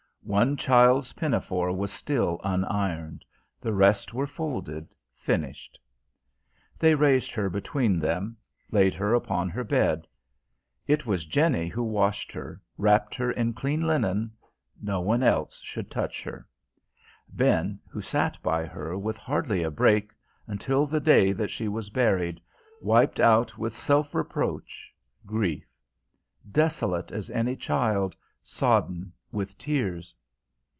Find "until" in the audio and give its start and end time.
20.45-20.85